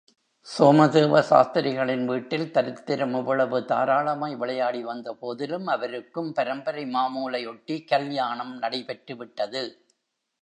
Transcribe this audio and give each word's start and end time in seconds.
சோமதேவ 0.47 1.19
சாஸ்திரிகளின் 1.21 2.05
வீட்டில் 2.05 2.45
தரித்திரம் 2.51 3.13
இவ்வளவு 3.15 3.65
தாராளமாய் 3.65 4.35
விளையாடி 4.35 4.81
வந்தபோதிலும், 4.85 5.67
அவருக்கும் 5.67 6.33
பரம்பரை 6.33 6.85
மாமூலையொட்டி 6.85 7.77
கல்யாணம் 7.85 8.53
நடைபெற்று 8.57 9.15
விட்டது. 9.15 9.63